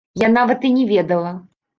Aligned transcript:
Я 0.19 0.29
нават 0.37 0.65
і 0.69 0.71
не 0.77 0.85
ведала! 0.91 1.35